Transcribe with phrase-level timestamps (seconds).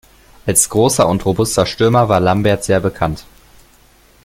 [0.47, 3.23] Als großer und robuster Stürmer war Lambert sehr bekannt.